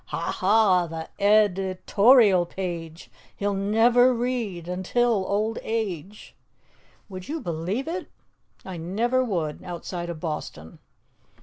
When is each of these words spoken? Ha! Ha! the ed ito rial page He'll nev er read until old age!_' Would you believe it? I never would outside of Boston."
Ha! 0.07 0.31
Ha! 0.31 0.87
the 0.87 1.09
ed 1.19 1.59
ito 1.59 2.13
rial 2.15 2.43
page 2.47 3.11
He'll 3.35 3.53
nev 3.53 3.95
er 3.95 4.15
read 4.15 4.67
until 4.67 5.25
old 5.27 5.59
age!_' 5.61 6.31
Would 7.07 7.29
you 7.29 7.39
believe 7.39 7.87
it? 7.87 8.09
I 8.65 8.77
never 8.77 9.23
would 9.23 9.63
outside 9.63 10.09
of 10.09 10.19
Boston." 10.19 10.79